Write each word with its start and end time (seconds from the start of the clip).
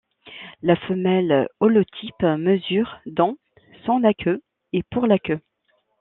La 0.63 0.75
femelle 0.75 1.47
holotype 1.59 2.23
mesure 2.39 2.99
dont 3.05 3.37
sans 3.85 3.99
la 3.99 4.15
queue 4.15 4.41
et 4.73 4.81
pour 4.81 5.05
la 5.05 5.19
queue. 5.19 5.39